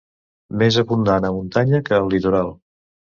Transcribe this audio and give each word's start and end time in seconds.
Més 0.61 0.79
abundant 0.81 1.27
a 1.29 1.31
muntanya 1.35 1.81
que 1.91 1.99
al 1.99 2.09
litoral. 2.15 2.51